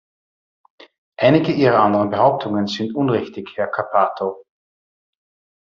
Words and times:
Einige 1.19 1.51
Ihrer 1.51 1.77
anderen 1.77 2.09
Behauptungen 2.09 2.65
sind 2.65 2.95
unrichtig, 2.95 3.51
Herr 3.55 3.67
Cappato. 3.67 4.41